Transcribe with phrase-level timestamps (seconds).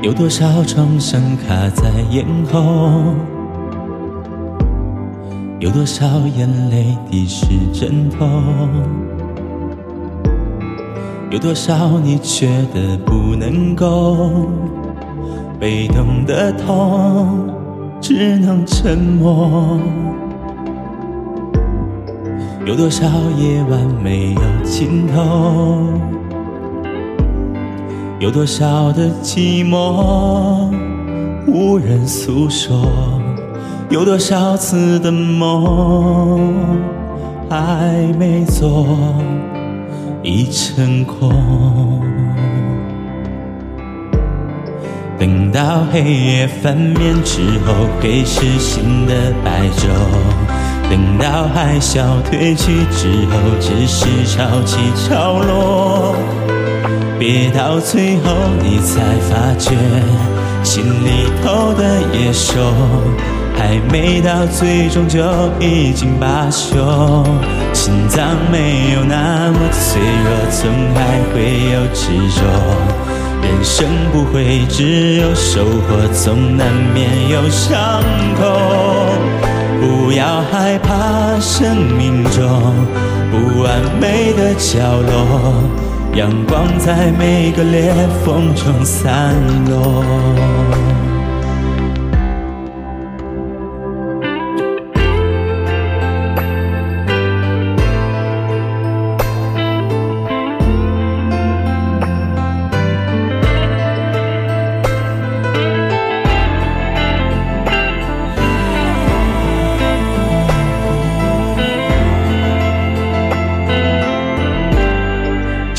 [0.00, 3.14] 有多少创伤卡在咽喉？
[5.58, 6.06] 有多少
[6.36, 8.24] 眼泪滴湿枕头？
[11.30, 14.48] 有多少你觉得不能够？
[15.58, 17.52] 被动的痛，
[18.00, 19.80] 只能沉默。
[22.64, 23.04] 有多少
[23.36, 25.82] 夜晚没有尽头？
[28.20, 30.72] 有多少的寂寞
[31.46, 32.76] 无人诉说？
[33.90, 36.52] 有多少次的梦
[37.48, 38.98] 还没做
[40.24, 42.02] 已成空？
[45.16, 49.14] 等到黑夜翻面之后，会是新的
[49.44, 49.86] 白昼；
[50.90, 56.16] 等到海啸退去之后，只是潮起潮落。
[57.18, 59.72] 别到最后你才发觉，
[60.62, 62.54] 心里头的野兽。
[63.58, 65.18] 还没到最终就
[65.58, 66.76] 已经罢休，
[67.72, 71.42] 心脏没有那么脆弱，总还会
[71.72, 72.06] 有执
[72.38, 72.40] 着。
[73.42, 78.00] 人生不会只有收获，总难免有伤
[78.40, 78.46] 口。
[79.80, 82.72] 不要害怕生命中
[83.32, 85.64] 不完美的角落，
[86.18, 89.32] 阳光在每个裂缝中散
[89.66, 91.07] 落。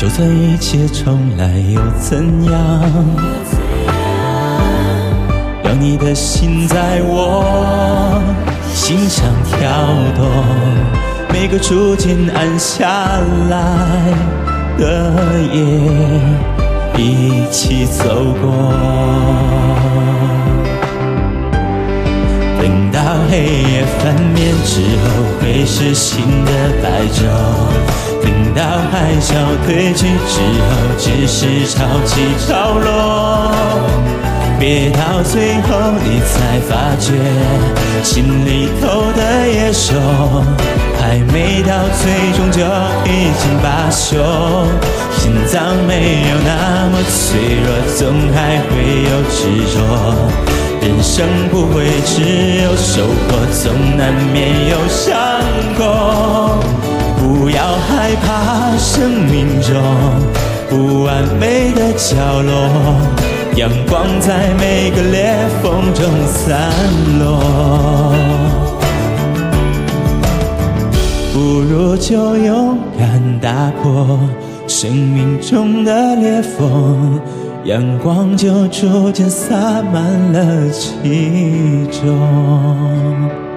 [0.00, 2.54] 就算一切重来又怎样？
[5.62, 8.18] 让你的心在我
[8.72, 9.60] 心上跳
[10.16, 10.26] 动，
[11.30, 12.88] 每个逐渐暗下
[13.50, 13.76] 来
[14.78, 15.12] 的
[15.52, 15.60] 夜，
[16.96, 18.72] 一起走过。
[22.58, 23.36] 等到黑
[23.70, 25.10] 夜翻面之后，
[25.42, 26.50] 会是新的
[26.82, 27.20] 白昼。
[28.54, 29.34] 到海啸
[29.64, 33.52] 退去之后，只是潮起潮落。
[34.58, 35.68] 别到最后
[36.04, 37.12] 你才发觉，
[38.02, 39.94] 心里头的野兽
[41.00, 41.72] 还没到
[42.02, 42.02] 最
[42.36, 42.60] 终就
[43.10, 44.18] 已经罢休。
[45.16, 47.98] 心脏没有那么脆弱，总
[48.34, 48.70] 还会
[49.08, 49.38] 有执
[49.72, 49.76] 着。
[50.82, 53.28] 人生不会只有收获，
[53.62, 55.10] 总难免有伤
[59.70, 59.80] 中
[60.68, 62.52] 不完美的角落，
[63.56, 66.70] 阳光在每个裂缝中散
[67.20, 68.14] 落。
[71.32, 74.18] 不如就勇敢打破
[74.66, 77.20] 生命中的裂缝，
[77.64, 83.49] 阳光就逐渐洒满了其中。